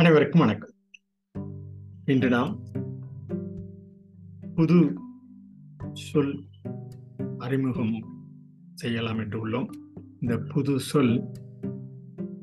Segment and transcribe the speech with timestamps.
[0.00, 0.74] அனைவருக்கும் வணக்கம்.
[2.04, 2.52] இன்று நாம்
[4.54, 4.76] புது
[5.92, 6.48] சொல்
[7.38, 8.06] அறிமுகம்
[8.74, 9.68] செய்யலாம் என்று உள்ளோம்.
[10.20, 11.30] இந்த புது சொல்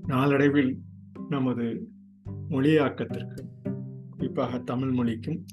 [0.08, 0.80] நாளடைவில்
[1.30, 1.66] நமது
[2.50, 3.42] மொழியாக்கத்திற்கு
[4.10, 5.46] குறிப்பாக தமிழ் மொழிக்கும்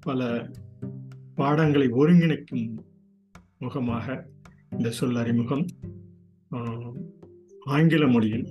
[0.00, 0.50] பல
[1.34, 2.66] பாடங்களை ஒருங்கிணைக்கும்
[3.58, 4.06] முகமாக
[4.70, 5.66] இந்த சொல் அறிமுகம்
[6.50, 6.94] ஆஹ்,
[7.66, 8.46] ஆங்கில மொழியில்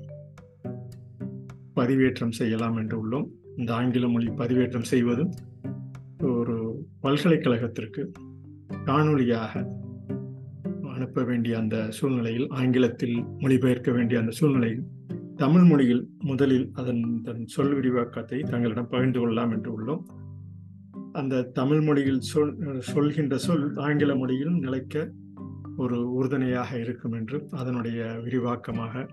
[1.79, 3.27] பதிவேற்றம் செய்யலாம் என்று உள்ளோம்.
[3.57, 5.23] இந்த ஆங்கில மொழி பதிவேற்றம் செய்வது
[6.21, 6.55] ஒரு
[7.03, 8.01] பல்கலைக்கழகத்திற்கு
[8.85, 9.53] காணொலியாக
[10.93, 14.81] அனுப்ப வேண்டிய அந்த சூழ்நிலையில் ஆங்கிலத்தில் மொழிபெயர்க்க வேண்டிய அந்த சூழ்நிலையில்
[15.35, 20.01] தமிழ் மொழியில் முதலில் அதன் தன் சொல் விரிவாக்கத்தை தங்களிடம் பகிர்ந்து கொள்ளலாம் என்று உள்ளோம்.
[21.11, 25.11] அந்த தமிழ் மொழியில் சொல் சொல்கின்ற சொல் ஆங்கில மொழியில் நிலைக்க
[25.77, 29.05] ஒரு உறுதுணையாக இருக்கும் என்று அதனுடைய விரிவாக்கமாக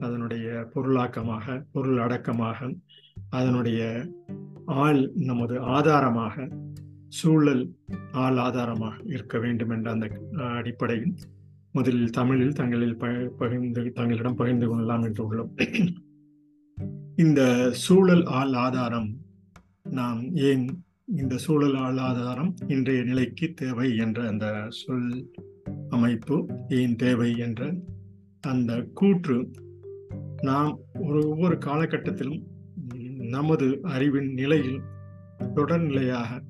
[0.00, 2.58] அதனுடைய பொருளாக்கமாக பொருள் அடக்கமாக
[3.30, 3.80] அதனுடைய
[4.78, 6.34] ஆள் நமது ஆதாரமாக
[7.08, 7.64] சூழல்
[8.16, 10.06] ஆள் ஆதாரமாக இருக்க வேண்டும் என்ற அந்த
[10.36, 11.14] அஹ், அடிப்படையில்
[11.74, 12.98] முதலில் தமிழில் தங்களில்
[13.38, 15.50] பகிர்ந்து தங்களிடம் பகிர்ந்து கொள்ளலாம் என்று உள்ளோம்.
[17.16, 17.40] இந்த
[17.78, 19.08] சூழல் ஆள் ஆதாரம்
[19.90, 20.64] நாம் ஏன்
[21.14, 24.46] இந்த சூழல் ஆள் ஆதாரம் இன்றைய நிலைக்கு தேவை என்ற அந்த
[24.78, 25.10] சொல்
[25.88, 26.36] அமைப்பு
[26.76, 27.62] ஏன் தேவை என்ற
[28.44, 29.36] அந்த கூற்று
[30.42, 32.42] நாம் ஒரு ஒவ்வொரு காலகட்டத்திலும்
[33.28, 34.80] நமது அறிவின் நிலையில்
[35.54, 36.40] தொடர்நிலையாக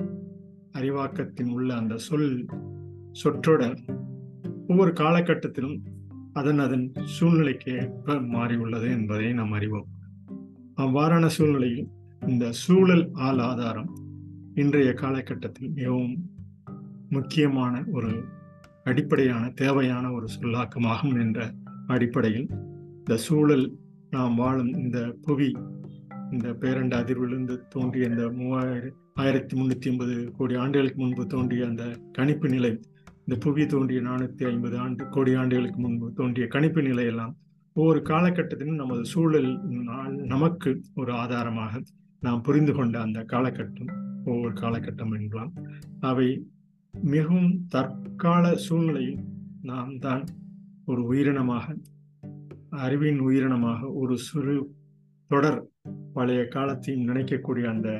[0.72, 2.46] அறிவாக்கத்தின் உள்ள அந்த சொல்
[3.12, 3.80] சொற்றொடர்
[4.68, 5.80] ஒவ்வொரு காலகட்டத்திலும்
[6.32, 9.86] அதன் அதன் சூழ்நிலைக்கு ஏற்ப மாறியுள்ளது என்பதை நாம் அறிவோம்.
[10.76, 11.88] அவ்வாறான சூழ்நிலையில்
[12.26, 13.98] இந்த சூழல் ஆள் ஆதாரம்
[14.54, 16.30] இன்றைய காலகட்டத்தில் மிகவும்
[17.08, 18.24] முக்கியமான ஒரு
[18.84, 21.52] அடிப்படையான தேவையான ஒரு சொல்லாக்கமாகும் என்ற
[21.86, 22.48] அடிப்படையில்
[22.96, 23.78] இந்த சூழல்
[24.10, 25.48] நாம் வாழும் இந்த புவி
[26.30, 32.48] இந்த பேரண்ட அதிர்விலிருந்து தோன்றிய இந்த மூவாயிரம் ஆயிரத்தி முன்னூத்தி ஐம்பது கோடி ஆண்டுகளுக்கு முன்பு தோன்றிய அந்த கணிப்பு
[32.48, 32.72] நிலை
[33.20, 37.32] இந்த புவி தோன்றிய நானூத்தி ஐம்பது ஆண்டு கோடி ஆண்டுகளுக்கு முன்பு தோன்றிய கணிப்பு நிலையெல்லாம்
[37.76, 39.50] ஒவ்வொரு காலகட்டத்திலும் நமது சூழல்
[40.26, 41.82] நமக்கு ஒரு ஆதாரமாக
[42.22, 43.92] நாம் புரிந்து கொண்ட அந்த காலகட்டம்
[44.24, 45.52] ஒவ்வொரு காலகட்டம் என்பலாம்
[46.00, 46.28] அவை
[46.94, 49.20] மிகவும் தற்கால சூழ்நிலையில்
[49.62, 50.24] நாம் தான்
[50.86, 51.66] ஒரு உயிரினமாக
[52.76, 54.54] அறிவின் உயிரினமாக ஒரு சிறு
[55.30, 55.60] தொடர்
[56.12, 57.90] பழைய காலத்தையும் நினைக்கக்கூடிய அந்த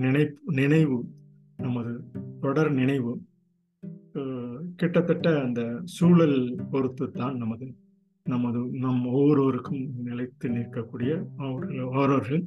[0.00, 0.98] நினை நினைவு
[1.56, 1.92] நமது
[2.40, 3.12] தொடர் நினைவு
[4.76, 6.38] கிட்டத்தட்ட அந்த சூழல்
[6.70, 7.66] பொறுத்து தான் நமது
[8.26, 12.42] நமது நம் ஒவ்வொருவருக்கும் நிலைத்து நிற்கக்கூடிய அவர்கள் ஒவ்வொருவர்கள்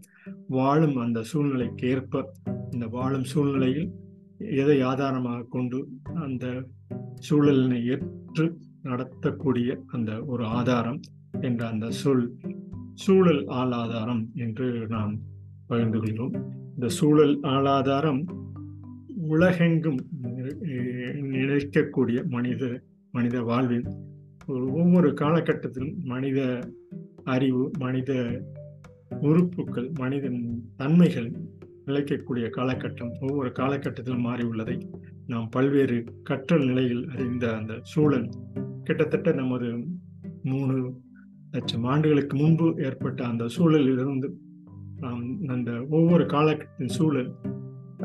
[0.50, 2.24] வாழும் அந்த சூழ்நிலைக்கு ஏற்ப
[2.72, 3.90] இந்த வாழும் சூழ்நிலையில்
[4.58, 5.80] எதை ஆதாரமாக கொண்டு
[6.20, 6.46] அந்த
[7.30, 8.46] சூழலினை ஏற்று
[8.90, 11.00] நடத்தக்கூடிய அந்த ஒரு ஆதாரம்
[11.42, 12.26] என்ற அந்த சொல்
[12.94, 15.18] சூழல் ஆளாதாரம் என்று நாம்
[15.68, 16.34] பகிர்ந்து கொள்கிறோம்.
[16.74, 18.24] இந்த சூழல் ஆளாதாரம்
[19.28, 20.00] உலகெங்கும்
[21.32, 23.86] நிலைக்கக்கூடிய மனித மனித வாழ்வில்
[24.48, 26.60] ஒரு ஒவ்வொரு காலகட்டத்திலும் மனித
[27.24, 28.42] அறிவு மனித
[29.22, 31.32] உறுப்புகள் மனிதன் தன்மைகள்
[31.86, 34.90] நிலைக்கக்கூடிய காலகட்டம் ஒவ்வொரு காலகட்டத்திலும் மாறி உள்ளதை
[35.28, 38.30] நாம் பல்வேறு கற்றல் நிலையில் அறிந்த அந்த சூழல்
[38.90, 39.68] கிட்டத்தட்ட நமது
[40.44, 40.76] மூணு
[41.52, 44.30] லட்சம் ஆண்டுகளுக்கு முன்பு ஏற்பட்ட அந்த சூழலிலிருந்து
[45.00, 47.30] நாம் அந்த ஒவ்வொரு காலகட்டத்தின் சூழல்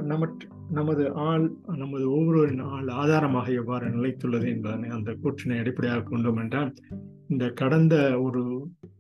[0.06, 1.44] நமக்கு நமது ஆள்
[1.76, 6.70] நமது ஒவ்வொருவரின் ஆள் ஆதாரமாக எவ்வாறு நிலைத்துள்ளது என்பதனை அந்த கூற்றினை அடிப்படையாக கொண்டோம் என்றால்
[7.28, 8.42] இந்த கடந்த ஒரு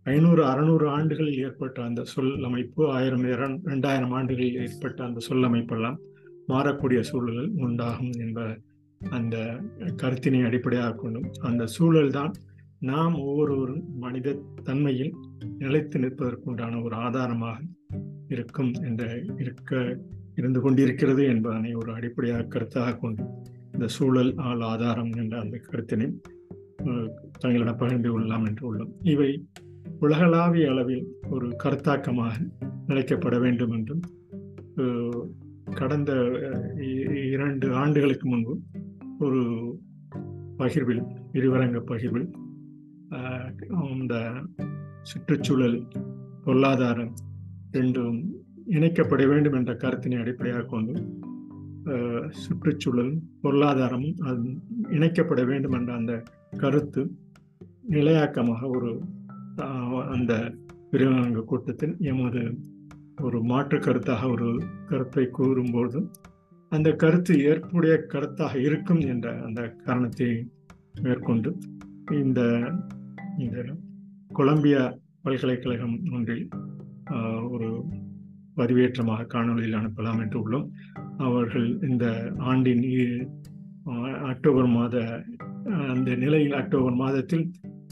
[0.04, 5.98] ஐநூறு அறுநூறு ஆண்டுகளில் ஏற்பட்ட அந்த சொல் அமைப்பு ஆயிரம் இரண்டாயிரம் ஆண்டுகளில் ஏற்பட்ட அந்த சொல் அமைப்பெல்லாம்
[6.48, 8.40] மாறக்கூடிய சூழல்கள் உண்டாகும் என்ப
[9.10, 9.36] அந்த
[9.96, 12.32] கருத்தினை அடிப்படையாக கொண்டும் அந்த சூழல் தான்
[12.80, 15.12] நாம் ஒவ்வொருவரும் மனித தன்மையில்
[15.58, 17.58] நிலைத்து நிற்பதற்குண்டான ஒரு ஆதாரமாக
[18.28, 19.02] இருக்கும் என்ற
[19.36, 19.72] இருக்க
[20.34, 23.24] இருந்து கொண்டிருக்கிறது என்பதனை ஒரு அடிப்படையாக கருத்தாக கொண்டு
[23.72, 26.08] இந்த சூழல் ஆள் ஆதாரம் என்ற அந்த கருத்தினை
[27.38, 28.92] தங்களிடம் பகிர்ந்து கொள்ளலாம் என்று உள்ளோம்.
[29.02, 29.30] இவை
[30.00, 32.34] உலகளாவிய அளவில் ஒரு கருத்தாக்கமாக
[32.86, 34.02] நிலைக்கப்பட வேண்டும் என்றும்
[35.74, 36.12] கடந்த
[36.76, 38.52] இ- இரண்டு ஆண்டுகளுக்கு முன்பு
[39.18, 39.40] ஒரு
[40.56, 42.28] பகிர்வில் இருவரங்க பகிர்வில்
[44.00, 44.16] இந்த
[45.02, 45.78] சுற்றுச்சூழல்
[46.44, 47.12] பொருளாதாரம்
[47.72, 48.18] ரெண்டும்
[48.66, 50.94] இணைக்கப்பட வேண்டும் என்ற கருத்தினை அடிப்படையாக கொண்டு
[52.30, 53.12] சுற்றுச்சூழல்
[53.42, 54.44] பொருளாதாரமும் அது
[54.88, 56.22] இணைக்கப்பட வேண்டும் என்ற அந்த
[56.56, 57.10] கருத்து
[57.90, 58.90] நிலையாக்கமாக ஒரு
[60.08, 60.32] அந்த
[60.90, 62.42] விரிவாங்க கூட்டத்தில் எமது
[63.22, 64.48] ஒரு மாற்று கருத்தாக ஒரு
[64.86, 66.10] கருத்தை கூறும்போது
[66.74, 70.28] அந்த கருத்து ஏற்புடைய கருத்தாக இருக்கும் என்ற அந்த காரணத்தை
[71.04, 71.50] மேற்கொண்டு
[72.22, 72.40] இந்த
[73.44, 73.58] இந்த
[74.38, 74.82] கொலம்பியா
[75.24, 76.44] பல்கலைக்கழகம் ஒன்றில்
[77.54, 77.68] ஒரு
[78.58, 80.66] பதிவேற்றமாக காணொலியில் அனுப்பலாம் என்று உள்ளோம்.
[81.26, 82.06] அவர்கள் இந்த
[82.50, 82.84] ஆண்டின்
[84.32, 84.96] அக்டோபர் மாத
[85.92, 87.44] அந்த நிலையில் அக்டோபர் மாதத்தில்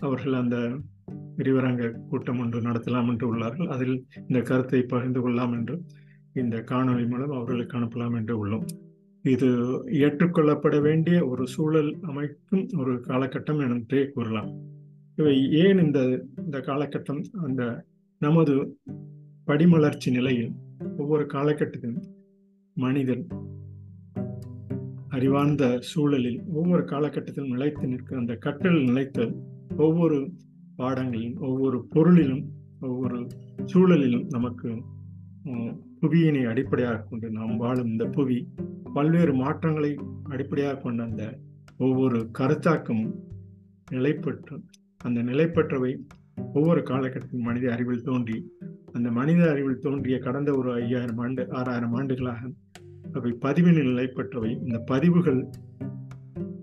[0.07, 0.57] அவர்கள் அந்த
[1.39, 3.69] விரிவரங்க கூட்டம் ஒன்று நடத்தலாம் என்று உள்ளார்கள்.
[3.75, 3.97] அதில்
[4.29, 5.77] இந்த கருத்தை பகிர்ந்து கொள்ளலாம் என்று
[6.35, 8.67] இந்த காணொலி மூலம் அவர்களுக்கு அனுப்பலாம் என்று உள்ளோம்.
[9.25, 9.49] இது
[9.87, 14.51] ஏற்றுக்கொள்ளப்பட வேண்டிய ஒரு சூழல் அமைக்கும் ஒரு காலகட்டம் என்றே கூறலாம்.
[15.17, 16.01] இவை ஏன் இந்த
[16.37, 17.85] இந்த காலகட்டம் அந்த
[18.19, 18.55] நமது
[19.47, 20.53] படிமலர்ச்சி நிலையில்
[20.99, 22.05] ஒவ்வொரு காலகட்டத்திலும்
[22.77, 23.25] மனிதன்
[25.09, 29.33] அறிவார்ந்த சூழலில் ஒவ்வொரு காலகட்டத்திலும் நிலைத்து நிற்க அந்த கற்றல் நிலைத்தல்
[29.77, 30.19] ஒவ்வொரு
[30.77, 32.45] பாடங்களிலும் ஒவ்வொரு பொருளிலும்
[32.81, 33.19] ஒவ்வொரு
[33.65, 34.69] சூழலிலும் நமக்கு
[36.03, 38.49] புவியினை அடிப்படையாக கொண்டு நாம் வாழும் இந்த புவி
[38.95, 41.39] பல்வேறு மாற்றங்களை அடிப்படையாக கொண்ட அந்த
[41.79, 43.15] ஒவ்வொரு கருத்தாக்கமும்
[43.91, 44.63] நிலைப்பற்று
[44.99, 45.97] அந்த நிலைப்பற்றவை
[46.53, 48.53] ஒவ்வொரு காலகட்டத்திலும் மனித அறிவில் தோன்றி
[48.93, 52.51] அந்த மனித அறிவில் தோன்றிய கடந்த ஒரு ஐயாயிரம் ஆண்டு ஆறாயிரம் ஆண்டுகளாக
[53.13, 54.51] அவை பதிவின் நிலைப்பற்றவை.
[54.51, 55.49] இந்த பதிவுகள்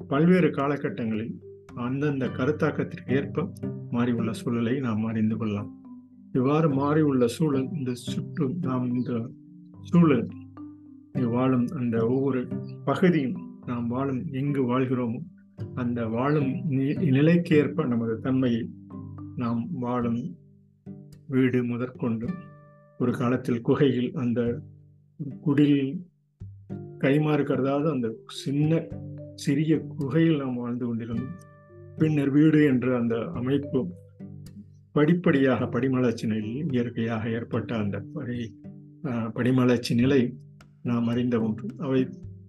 [0.08, 1.34] பல்வேறு காலகட்டங்களில்
[1.76, 3.52] அந்தந்த கருத்தாக்கத்திற்கு ஏற்ப
[3.92, 5.79] மாறியுள்ள சூழலை நாம் அறிந்து கொள்ளலாம்.
[6.34, 9.30] இவ்வாறு மாறியுள்ள சூழல் இந்த சுற்று நாம் இந்த
[9.82, 10.28] சூழல்
[11.14, 12.48] வாழும் அந்த ஒவ்வொரு
[12.86, 15.22] பகுதியும் நாம் வாழும் எங்கு வாழ்கிறோமோ
[15.76, 16.72] அந்த வாழும்
[17.02, 18.70] நிலைக்கேற்ப நமது தன்மையை
[19.36, 20.38] நாம் வாழும்
[21.28, 22.28] வீடு முதற்கொண்டு
[23.00, 24.62] ஒரு காலத்தில் குகையில் அந்த
[25.42, 26.08] குடில்
[27.00, 28.88] கைமாறு கருதாத அந்த சின்ன
[29.36, 31.36] சிறிய குகையில் நாம் வாழ்ந்து கொண்டிருந்தோம்.
[31.98, 33.88] பின்னர் வீடு என்ற அந்த அமைப்பு
[34.96, 38.38] படிப்படியாக படிமலர்ச்சி நிலையில் இயற்கையாக ஏற்பட்ட அந்த படி
[39.38, 40.22] படிமலர்ச்சி நிலை
[40.84, 41.68] நாம் அறிந்த ஒன்று.
[41.78, 42.02] அவை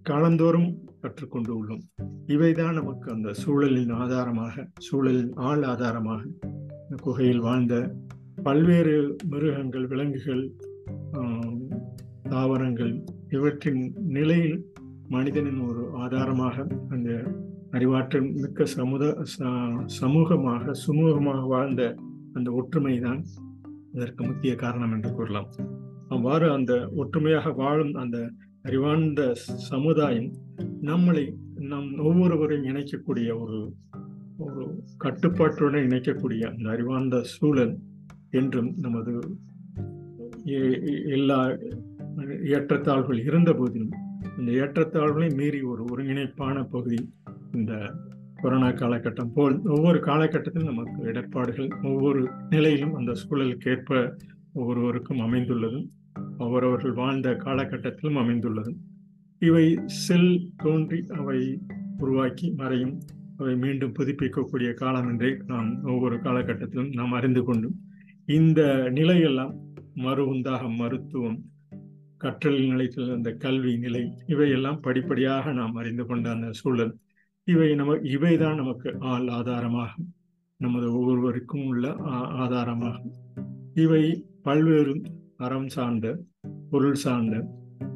[0.09, 0.69] காலந்தோறும்
[1.01, 1.83] கற்றுக்கொண்டு உள்ளோம்.
[2.27, 6.21] இவைதான் நமக்கு அந்த சூழலின் ஆதாரமாக சூழலின் ஆள் ஆதாரமாக
[7.03, 7.75] குகையில் வாழ்ந்த
[8.43, 8.95] பல்வேறு
[9.27, 10.43] மிருகங்கள் விலங்குகள்
[12.29, 12.93] தாவரங்கள்
[13.29, 14.57] இவற்றின் நிலையில்
[15.07, 17.09] மனிதனின் ஒரு ஆதாரமாக அந்த
[17.71, 19.03] அறிவாற்றல் மிக்க சமுத
[20.01, 21.83] சமூகமாக சுமூகமாக வாழ்ந்த
[22.33, 23.25] அந்த ஒற்றுமை தான்
[23.91, 25.49] இதற்கு முக்கிய காரணம் என்று கூறலாம்.
[26.07, 28.31] அவ்வாறு அந்த ஒற்றுமையாக வாழும் அந்த
[28.61, 30.33] அறிவார்ந்த சமுதாயம்
[30.81, 33.73] நம்மளை நம் ஒவ்வொருவரையும் இணைக்கக்கூடிய ஒரு
[34.37, 37.77] ஒரு கட்டுப்பாட்டுடன் இணைக்கக்கூடிய அந்த அறிவார்ந்த சூழல்
[38.31, 39.37] என்றும் நமது
[41.05, 41.47] எல்லா
[42.43, 43.91] ஏற்றத்தாழ்வுகள் இருந்த போதிலும்
[44.37, 47.13] இந்த ஏற்றத்தாழ்வுகளை மீறி ஒரு ஒருங்கிணைப்பான பகுதி
[47.51, 47.93] இந்த
[48.41, 54.17] கொரோனா காலகட்டம் போல் ஒவ்வொரு காலகட்டத்திலும் நமக்கு இடர்பாடுகள் ஒவ்வொரு நிலையிலும் அந்த சூழலுக்கு ஏற்ப
[54.53, 55.87] ஒவ்வொருவருக்கும் அமைந்துள்ளதும்
[56.37, 58.77] அவரவர்கள் வாழ்ந்த காலகட்டத்திலும் அமைந்துள்ளதும்.
[59.39, 61.59] இவை செல் தோன்றி அவை
[61.97, 62.99] உருவாக்கி மறையும்
[63.37, 67.75] அவை மீண்டும் புதுப்பிக்கக்கூடிய காலம் என்றே நாம் ஒவ்வொரு காலகட்டத்திலும் நாம் அறிந்து கொண்டும்
[68.25, 68.61] இந்த
[68.93, 69.53] நிலையெல்லாம்
[69.93, 71.39] மறு உந்தாகம் மருத்துவம்
[72.17, 76.97] கற்றல் நிலையத்தில் அந்த கல்வி நிலை இவையெல்லாம் படிப்படியாக நாம் அறிந்து கொண்ட அந்த சூழல்.
[77.51, 80.07] இவை நம இவைதான் நமக்கு ஆள் ஆதாரமாகும்.
[80.57, 81.85] நமது ஒவ்வொருவருக்கும் உள்ள
[82.43, 83.15] ஆதாரமாகும்.
[83.73, 84.03] இவை
[84.41, 84.93] பல்வேறு
[85.37, 86.07] அறம் சார்ந்த
[86.69, 87.35] பொருள் சார்ந்த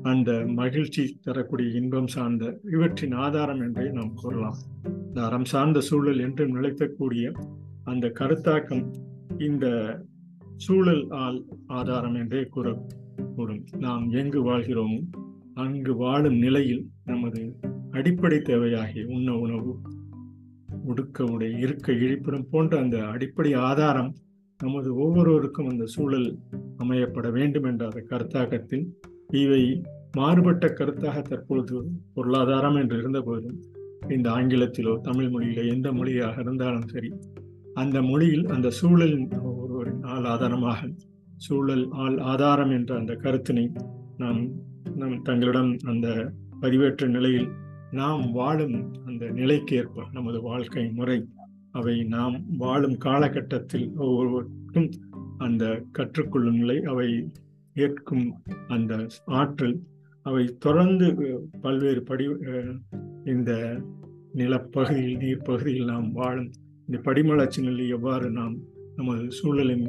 [0.01, 4.57] அந்த மகிழ்ச்சி தரக்கூடிய இன்பம் சார்ந்த இவற்றின் ஆதாரம் என்றே நாம் கூறலாம்.
[5.07, 7.25] இந்த அறம் சார்ந்த சூழல் என்று நிலைக்கக்கூடிய
[7.83, 8.85] அந்த கருத்தாக்கம்
[9.38, 9.65] இந்த
[10.57, 12.67] சூழல் ஆள் ஆதாரம் என்றே கூற
[13.35, 13.63] கூறும்.
[13.77, 15.00] நாம் எங்கு வாழ்கிறோமோ
[15.53, 17.41] அங்கு வாழும் நிலையில் நமது
[17.95, 19.73] அடிப்படை தேவையாகிய உண்ண உணவு
[20.85, 24.11] உடுக்க உடை இருக்க இழிப்பிடம் போன்ற அந்த அடிப்படை ஆதாரம்
[24.59, 26.27] நமது ஒவ்வொருவருக்கும் அந்த சூழல்
[26.77, 28.85] அமையப்பட வேண்டும் என்ற அந்த கருத்தாக்கத்தில்
[29.35, 29.63] இவை
[30.15, 31.79] மாறுபட்ட கருத்தாக தற்பொழுது
[32.13, 33.57] பொருளாதாரம் என்று இருந்த போதும்
[34.09, 37.09] இந்த ஆங்கிலத்திலோ தமிழ் மொழியிலோ எந்த மொழியாக இருந்தாலும் சரி
[37.73, 40.89] அந்த மொழியில் அந்த சூழலின் ஒருவரின் ஆள் ஆதாரமாக
[41.37, 43.65] சூழல் ஆள் ஆதாரம் என்ற அந்த கருத்தினை
[44.17, 44.41] நாம்
[44.95, 46.07] நம் தங்களிடம் அந்த
[46.61, 47.49] பதிவேற்ற நிலையில்
[47.95, 51.19] நாம் வாழும் அந்த நிலைக்கேற்ப நமது வாழ்க்கை முறை
[51.71, 54.89] அவை நாம் வாழும் காலகட்டத்தில் ஒவ்வொருவருக்கும்
[55.37, 57.31] அந்த கற்றுக்கொள்ளும் நிலை அவை
[57.73, 58.33] ஏற்கும்
[58.67, 59.79] அந்த ஆற்றல்
[60.21, 61.07] அவை தொடர்ந்து
[61.61, 62.25] பல்வேறு படி
[63.25, 63.81] இந்த
[64.33, 66.51] நிலப்பகுதியில் நீர்ப்பகுதியில் நாம் வாழும்.
[66.85, 68.55] இந்த படிமலர்ச்சி நிலை எவ்வாறு நாம்
[68.95, 69.87] நமது சூழலின்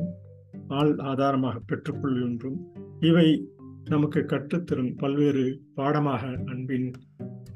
[0.68, 2.58] ஆள் ஆதாரமாக பெற்றுக்கொள்கின்றோம்
[3.00, 3.48] இவை
[3.84, 6.92] நமக்கு கற்றுத்தரும் பல்வேறு பாடமாக அன்பின்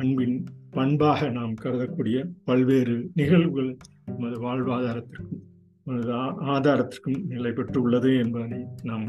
[0.00, 3.76] அன்பின் பண்பாக நாம் கருதக்கூடிய பல்வேறு நிகழ்வுகள்
[4.07, 5.40] நமது வாழ்வாதாரத்திற்கும்
[5.85, 6.12] நமது
[6.52, 9.04] ஆதாரத்திற்கும் நிலை பெற்றுள்ளது என்பதனை நாம்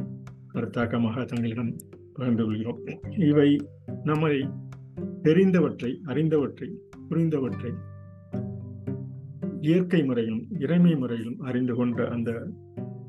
[0.54, 1.76] கருத்தாக்கமாக தங்களிடம்
[2.14, 2.80] பகிர்ந்து கொள்கிறோம்.
[3.18, 3.50] இவை
[4.04, 4.50] நம்மை
[5.24, 6.70] தெரிந்தவற்றை அறிந்தவற்றை
[7.10, 7.72] புரிந்தவற்றை
[9.62, 12.48] இயற்கை முறையிலும் இறைமை முறையிலும் அறிந்து கொண்ட அந்த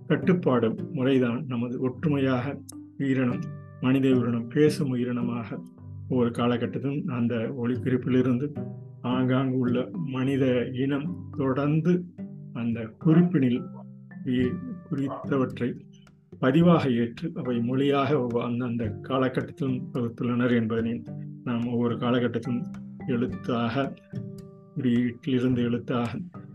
[0.07, 2.61] கட்டுப்பாடு முறைதான் நமது ஒற்றுமையாக
[2.99, 3.43] உயிரினம்
[3.81, 5.59] மனித உயிரினம் பேசும் உயிரினமாக
[6.13, 8.47] ஒவ்வொரு காலகட்டத்திலும் அந்த ஒளிக்குறிப்பிலிருந்து
[9.03, 9.79] ஆங்காங்கு உள்ள
[10.11, 10.45] மனித
[10.77, 11.93] இனம் தொடர்ந்து
[12.53, 13.61] அந்த குறிப்பினில்
[14.89, 15.69] குறித்தவற்றை
[16.39, 20.95] பதிவாக ஏற்று அவை மொழியாக அந்தந்த காலகட்டத்திலும் வகுத்துள்ளனர் என்பதனை
[21.45, 22.65] நாம் ஒவ்வொரு காலகட்டத்திலும்
[23.07, 23.85] எழுத்தாக
[24.77, 26.11] குறியீட்டிலிருந்து எழுத்தாக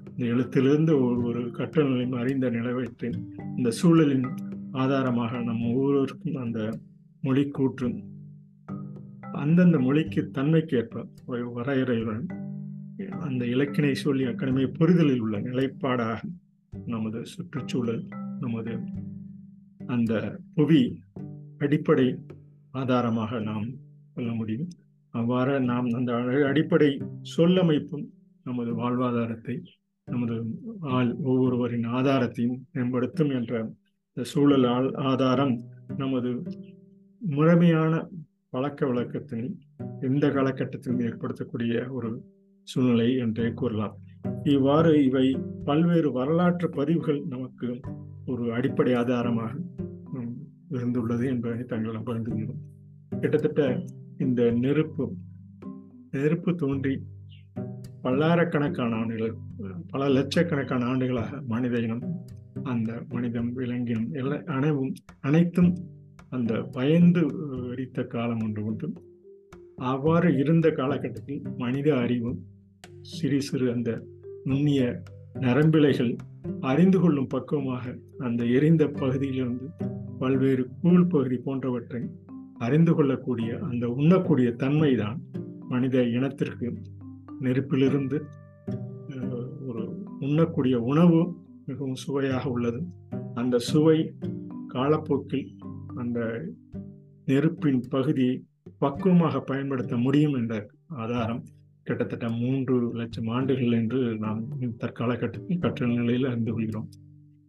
[0.10, 3.18] இந்த எழுத்திலிருந்து ஒவ்வொரு கட்டணங்களையும் அறிந்த நிலவற்றின்
[3.56, 4.28] இந்த சூழலின்
[4.72, 6.60] ஆதாரமாக நம் ஒவ்வொருவருக்கும் அந்த
[7.24, 7.98] மொழி கூற்றும்
[9.38, 11.04] அந்தந்த மொழிக்கு தன்மைக்கேற்ப
[11.56, 12.26] வரையறையுடன்
[13.20, 16.20] அந்த இலக்கினை சொல்லி அக்கடமை புரிதலில் உள்ள நிலைப்பாடாக
[16.86, 18.04] நமது சுற்றுச்சூழல்
[18.40, 18.74] நமது
[19.88, 20.82] அந்த புவி
[21.58, 22.08] அடிப்படை
[22.72, 23.68] ஆதாரமாக நாம்
[24.14, 24.68] சொல்ல முடியும்.
[25.14, 26.12] அவ்வாறு நாம் அந்த
[26.46, 26.90] அடிப்படை
[27.38, 28.06] சொல்லமைப்பும்
[28.44, 29.56] நமது வாழ்வாதாரத்தை
[30.06, 30.36] நமது
[30.80, 33.54] ஆள் ஒவ்வொருவரின் ஆதாரத்தையும் மேம்படுத்தும் என்ற
[34.22, 35.56] சூழல் ஆதாரம்
[35.98, 36.32] நமது
[37.22, 37.94] முழுமையான
[38.58, 39.58] பழக்க வழக்கத்தில்
[40.00, 42.24] எந்த காலகட்டத்திலும் ஏற்படுத்தக்கூடிய ஒரு
[42.64, 43.98] சூழ்நிலை என்றே கூறலாம்.
[44.44, 47.80] இவ்வாறு இவை பல்வேறு வரலாற்று பதிவுகள் நமக்கு
[48.26, 49.52] ஒரு அடிப்படை ஆதாரமாக
[50.70, 52.64] இருந்துள்ளது என்பதை தங்களிடம் பகிர்ந்துள்ளோம்
[53.20, 53.84] கிட்டத்தட்ட
[54.18, 55.14] இந்த நெருப்பு
[56.12, 57.02] நெருப்பு தோன்றி
[58.02, 59.36] பல்லாயிரக்கணக்கான ஆண்டுகள்
[59.88, 62.02] பல லட்சக்கணக்கான ஆண்டுகளாக மனித இனம்
[62.64, 65.78] அந்த மனிதம் விலங்கினம் எல்லா அனைவும் அனைத்தும்
[66.30, 67.26] அந்த பயந்து
[67.68, 68.94] வெடித்த காலம் ஒன்று உண்டு.
[69.76, 72.40] அவ்வாறு இருந்த காலகட்டத்தில் மனித அறிவும்
[73.02, 74.04] சிறு சிறு அந்த
[74.44, 75.04] நுண்ணிய
[75.34, 76.18] நரம்பிலைகள்
[76.60, 79.70] அறிந்து கொள்ளும் பக்குவமாக அந்த எரிந்த பகுதியிலிருந்து
[80.20, 82.02] பல்வேறு கூழ் பகுதி போன்றவற்றை
[82.58, 85.18] அறிந்து கொள்ளக்கூடிய அந்த உண்ணக்கூடிய தன்மைதான்
[85.60, 86.78] மனித இனத்திற்கு
[87.42, 88.22] நெருப்பிலிருந்து
[89.68, 92.82] ஒரு உண்ணக்கூடிய உணவு மிகவும் சுவையாக உள்ளது.
[93.34, 94.14] அந்த சுவை
[94.68, 95.57] காலப்போக்கில்
[95.98, 96.20] அந்த
[97.26, 98.28] நெருப்பின் பகுதி
[98.80, 100.54] பக்குவமாக பயன்படுத்த முடியும் என்ற
[101.02, 101.44] ஆதாரம்
[101.84, 104.42] கிட்டத்தட்ட மூன்று லட்சம் ஆண்டுகள் என்று நாம்
[104.78, 106.90] தற்கால கட்டத்தில் கற்றல் நிலையில் அறிந்து கொள்கிறோம்.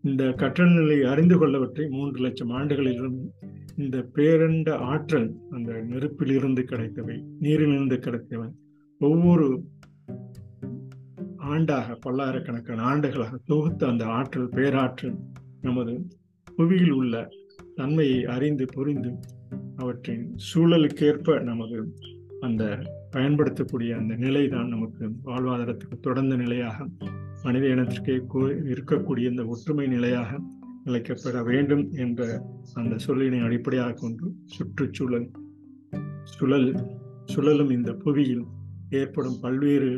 [0.02, 3.19] இந்த கற்றல் நிலையை அறிந்து கொள்ளவற்றை மூன்று லட்சம் ஆண்டுகளிலும்
[3.76, 8.49] இந்த பேரண்ட ஆற்றல் அந்த நெருப்பிலிருந்து கிடைத்தவை நீரிலிருந்து கிடைத்தவை
[9.00, 9.47] ஒவ்வொரு
[11.49, 15.17] ஆண்டாக பல்லாயிரக்கணக்கான ஆண்டுகளாக தொகுத்த அந்த ஆற்றல் பேராற்றல்
[15.61, 15.95] நமது
[16.57, 17.28] புவியில் உள்ள
[17.78, 19.11] தன்மையை அறிந்து புரிந்து
[19.76, 21.78] அவற்றின் சூழலுக்கேற்ப நமது
[22.40, 22.62] அந்த
[23.11, 26.87] பயன்படுத்தக்கூடிய அந்த நிலை தான் நமக்கு வாழ்வாதாரத்துக்கு தொடர்ந்த நிலையாக
[27.42, 28.14] மனித இனத்திற்கே
[28.68, 30.30] இருக்கக்கூடிய இந்த ஒற்றுமை நிலையாக
[30.85, 32.23] நிலைக்கப்பட வேண்டும் என்ற
[32.75, 35.28] அந்த சொல்லினை அடிப்படையாக கொண்டு சுற்றுச்சூழல்
[36.32, 36.70] சுழல்
[37.25, 38.44] சுழலும் இந்த புவியில்
[38.90, 39.90] ஏற்படும் பல்வேறு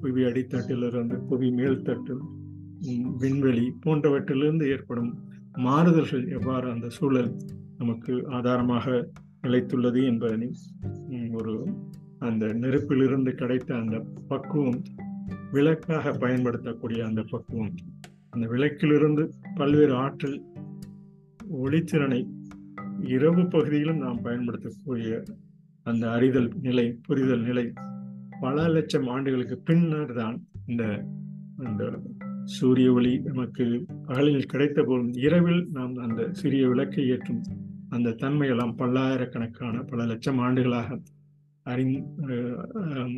[0.00, 2.14] புவி அடித்தட்டிலிருந்து புவி மேல்தட்டு
[3.18, 5.12] விண்வெளி போன்றவற்றிலிருந்து ஏற்படும்
[5.56, 7.36] மாறுதல்கள் எவ்வாறு அந்த சூழல்
[7.78, 9.08] நமக்கு ஆதாரமாக
[9.42, 10.54] நிலைத்துள்ளது என்பதனை
[11.32, 11.68] ஒரு
[12.18, 14.82] அந்த நெருப்பிலிருந்து கிடைத்த அந்த பக்குவம்
[15.52, 17.74] விளக்காக பயன்படுத்தக்கூடிய அந்த பக்குவம்.
[18.30, 20.42] அந்த விளக்கிலிருந்து பல்வேறு ஆற்றல்
[21.62, 22.30] ஒளித்திறனை
[23.00, 25.22] இரவு பகுதியிலும் நாம் பயன்படுத்தக்கூடிய
[25.82, 27.72] அந்த அறிதல் நிலை புரிதல் நிலை
[28.40, 31.04] பல லட்சம் ஆண்டுகளுக்கு பின்னர் தான் இந்த
[31.56, 32.02] அந்த
[32.44, 37.42] சூரிய ஒளி நமக்கு பகலில் கிடைத்த போதும் இரவில் நாம் அந்த சிறிய விளக்கை ஏற்றும்
[37.88, 40.98] அந்த தன்மையெல்லாம் பல்லாயிரக்கணக்கான பல லட்சம் ஆண்டுகளாக
[41.62, 42.04] அறி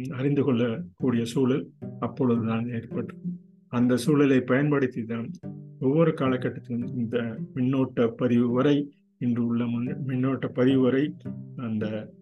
[0.09, 3.21] அறிந்து கொள்ளக்கூடிய சூழல் அப்பொழுதுதான் ஏற்பட்டது
[3.69, 5.31] அந்த சூழலை பயன்படுத்தி தான்
[5.81, 9.65] ஒவ்வொரு காலகட்டத்திலும் இந்த மின்னோட்ட பதிவு வரை இன்று உள்ள
[10.07, 11.15] மின்னோட்ட பதிவு வரை
[11.57, 12.15] அந்த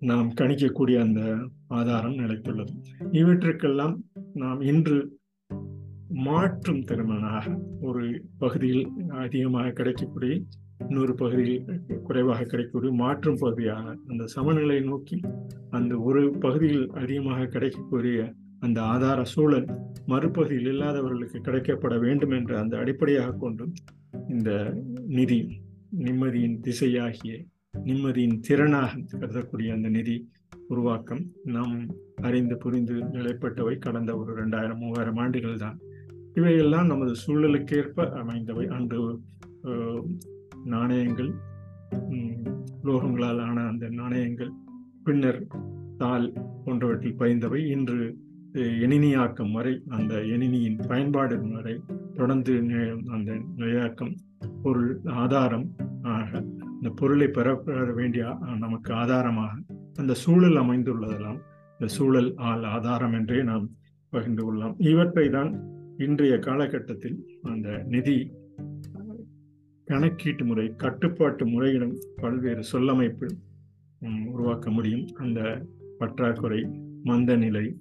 [0.00, 2.72] நாம் கணிக்கக்கூடிய அந்த ஆதாரம் நிலைத்துள்ளது.
[3.12, 4.02] இவற்றுக்கெல்லாம்
[4.34, 4.98] நாம் இன்று
[6.24, 7.44] மாற்றும் திறமனாக
[7.80, 8.02] ஒரு
[8.38, 8.84] பகுதியில்
[9.16, 10.32] அதிகமாக கிடைக்கக்கூடிய
[10.80, 11.64] இன்னொரு பகுதியில்
[12.02, 15.18] குறைவாக கிடைக்கக்கூடிய மாற்றும் பகுதியாக அந்த சமநிலை நோக்கி
[15.70, 18.18] அந்த ஒரு பகுதியில் அதிகமாக கிடைக்கக்கூடிய
[18.60, 19.68] அந்த ஆதார சூழல்
[20.06, 23.72] மறுபகுதியில் இல்லாதவர்களுக்கு கிடைக்கப்பட வேண்டும் என்ற அந்த அடிப்படையாக கொண்டும்
[24.28, 24.50] இந்த
[25.08, 25.40] நிதி
[25.98, 27.32] நிம்மதியின் திசையாகிய
[27.86, 30.16] நிம்மதியின் திறனாக கருதக்கூடிய அந்த நிதி
[30.72, 31.22] உருவாக்கம்
[31.54, 31.76] நாம்
[32.22, 35.78] அறிந்து புரிந்து நிலைப்பட்டவை கடந்த ஒரு ரெண்டாயிரம் மூவாயிரம் ஆண்டுகள் தான்.
[36.34, 38.66] இவையெல்லாம் நமது சூழலுக்கேற்ப அமைந்தவை.
[38.76, 39.00] அன்று
[40.64, 41.30] நாணயங்கள்
[42.84, 44.52] லோகங்களால் ஆன அந்த நாணயங்கள்
[45.04, 45.40] பின்னர்
[45.98, 46.26] தாள்
[46.64, 47.98] போன்றவற்றில் பயந்தவை இன்று
[48.84, 51.74] எணினியாக்கம் வரை அந்த எணினியின் பயன்பாடு வரை
[52.16, 52.54] தொடர்ந்து
[53.14, 54.12] அந்த நிலையாக்கம்
[54.62, 54.90] பொருள்
[55.22, 55.66] ஆதாரம்
[56.02, 56.42] ஆக
[56.74, 57.54] இந்த பொருளை பெற
[57.94, 58.24] வேண்டிய
[58.58, 59.54] நமக்கு ஆதாரமாக
[59.96, 61.38] அந்த சூழல் அமைந்துள்ளதெல்லாம்
[61.72, 63.70] இந்த சூழல் ஆள் ஆதாரம் என்றே நாம்
[64.12, 64.74] பகிர்ந்து கொள்ளலாம்.
[64.78, 65.50] இவற்றை தான்
[65.98, 68.16] இன்றைய காலகட்டத்தில் அந்த நிதி
[69.88, 73.28] கணக்கீட்டு முறை கட்டுப்பாட்டு முறையிடம் பல்வேறு சொல்லமைப்பு
[74.32, 75.06] உருவாக்க முடியும்.
[75.14, 75.66] அந்த
[75.98, 76.60] பற்றாக்குறை
[77.02, 77.76] மந்த நிலை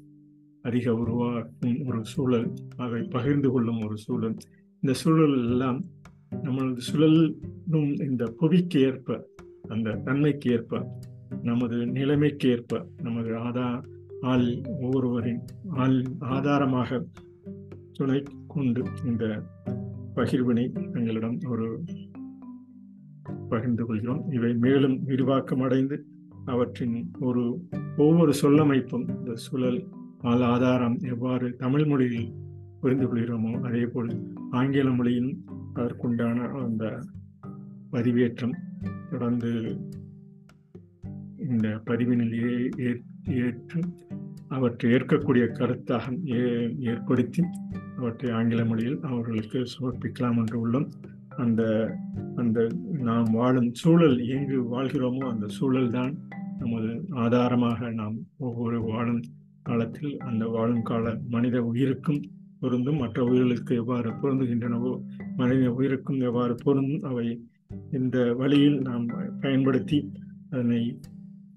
[0.62, 4.36] அதிக உருவாக்கும் ஒரு சூழல் அவை பகிர்ந்து கொள்ளும் ஒரு சூழல்.
[4.84, 5.80] இந்த சூழல் எல்லாம்
[6.44, 9.28] நம்மளது சுழலும் இந்த புவிக்கு ஏற்ப
[9.68, 11.00] அந்த தன்மைக்கு ஏற்ப
[11.42, 13.82] நமது நிலைமைக்கேற்ப நமது ஆதா
[14.22, 17.06] ஆள் ஒவ்வொருவரின் ஆள் ஆதாரமாக
[17.94, 19.44] துணை கொண்டு இந்த
[20.16, 21.84] பகிர்வினை எங்களிடம் ஒரு
[23.50, 24.32] பகிர்ந்து கொள்கிறோம்.
[24.32, 26.06] இவை மேலும் விரிவாக்கம் அடைந்து
[26.46, 29.88] அவற்றின் ஒரு ஒவ்வொரு சொல்லமைப்பும் இந்த சுழல்
[30.20, 32.34] ஆள் ஆதாரம் எவ்வாறு தமிழ் மொழியில்
[32.82, 35.46] புரிந்து கொள்கிறோமோ அதே போல் ஆங்கில மொழியின்
[35.76, 37.00] அதற்குண்டான அந்த
[37.92, 38.54] பதிவேற்றம்
[39.10, 39.78] தொடர்ந்து
[41.50, 42.70] இந்த பதிவினிலேயே
[43.28, 43.82] ஏற்று
[44.48, 46.26] அவற்றை ஏற்கக்கூடிய கருத்தாக
[46.80, 47.44] ஏற்படுத்தி
[47.98, 50.90] அவற்றை ஆங்கில மொழியில் அவர்களுக்கு சமர்ப்பிக்கலாம் என்று உள்ளோம்.
[51.38, 51.94] அந்த
[52.36, 52.68] அந்த
[53.00, 56.18] நாம் வாழும் சூழல் எங்கு வாழ்கிறோமோ அந்த சூழல் தான்
[56.60, 59.24] நமது ஆதாரமாக நாம் ஒவ்வொரு வாழும்
[59.62, 62.22] காலத்தில் அந்த வாழும் கால மனித உயிருக்கும்
[62.60, 65.02] பொருந்தும் மற்ற உயிர்களுக்கு எவ்வாறு பொருந்துகின்றனவோ
[65.36, 67.46] மனித உயிருக்கும் எவ்வாறு பொருந்தும் அவை
[67.92, 69.06] இந்த வழியில் நாம்
[69.42, 70.12] பயன்படுத்தி
[70.52, 71.00] அதனை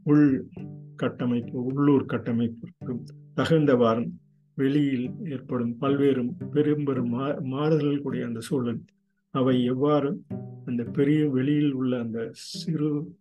[0.05, 0.49] உள்
[0.97, 3.05] கட்டமைப்பு உள்ளூர் கட்டமைப்பிற்கும்
[3.37, 4.11] தகுந்தவாறு
[4.55, 8.85] வெளியில் ஏற்படும் பல்வேறு பெரும் பெரும் மா மாறுதல்கள் கூடிய அந்த சூழல்.
[9.31, 10.23] அவை எவ்வாறு
[10.67, 13.13] அந்த பெரிய வெளியில் உள்ள அந்த சிறு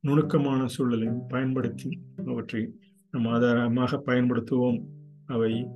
[0.00, 2.74] நுணுக்கமான சூழலை பயன்படுத்தி அவற்றை
[3.10, 4.80] நம் ஆதாரமாக பயன்படுத்துவோம்.
[5.26, 5.68] அவை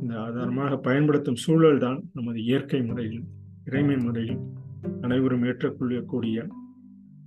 [0.00, 3.24] இந்த ஆதாரமாக பயன்படுத்தும் சூழல் தான் நமது இயற்கை முறையில்
[3.64, 4.38] இறைமை முறையில்
[5.00, 6.46] அனைவரும் ஏற்றுக்கொள்ளக்கூடிய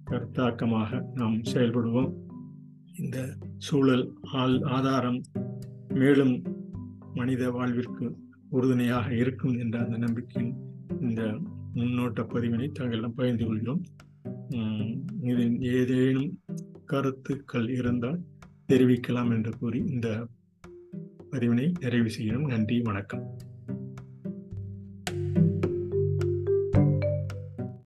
[0.10, 2.12] கருத்தாக்கமாக நாம் செயல்படுவோம்.
[3.00, 5.22] இந்த சூழல் ஆள் ஆதாரம்
[5.94, 6.42] மேலும்
[7.14, 8.16] மனித வாழ்விற்கு
[8.50, 10.54] உறுதுணையாக இருக்கும் என்ற அந்த நம்பிக்கையில்
[11.02, 11.40] இந்த
[11.74, 13.84] முன்னோட்ட பதிவினை தங்களிடம் பகிர்ந்து கொள்கிறோம்.
[15.22, 16.40] இதில் ஏதேனும்
[16.86, 18.20] கருத்துக்கள் இருந்தால்
[18.68, 20.28] தெரிவிக்கலாம் என்று கூறி இந்த
[21.32, 22.46] பதிவினை நிறைவு செய்கிறோம்.
[22.46, 23.38] நன்றி வணக்கம்.